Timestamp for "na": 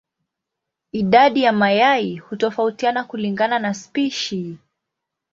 3.59-3.73